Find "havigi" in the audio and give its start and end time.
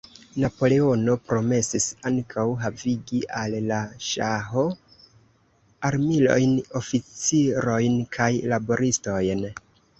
2.63-3.21